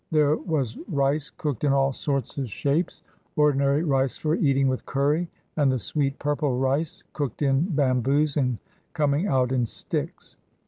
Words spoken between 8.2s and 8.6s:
and